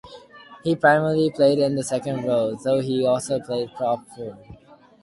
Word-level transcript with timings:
He 0.63 0.75
primarily 0.75 1.29
played 1.29 1.59
in 1.59 1.75
the 1.75 1.83
second 1.83 2.25
row, 2.25 2.55
though 2.55 2.79
he 2.79 3.05
also 3.05 3.39
played 3.39 3.69
prop 3.75 4.07
forward. 4.07 4.35